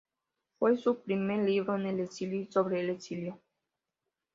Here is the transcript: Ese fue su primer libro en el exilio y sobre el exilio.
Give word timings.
Ese 0.03 0.55
fue 0.57 0.77
su 0.77 1.03
primer 1.03 1.45
libro 1.45 1.75
en 1.75 1.85
el 1.85 1.99
exilio 1.99 2.39
y 2.41 2.51
sobre 2.51 2.79
el 2.81 2.89
exilio. 2.89 3.39